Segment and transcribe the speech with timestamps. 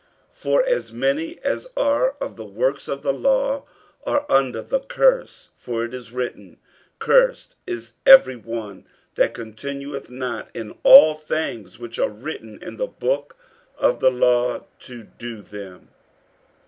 [0.33, 3.65] 48:003:010 For as many as are of the works of the law
[4.03, 6.57] are under the curse: for it is written,
[6.97, 12.87] Cursed is every one that continueth not in all things which are written in the
[12.87, 13.37] book
[13.77, 15.89] of the law to do them.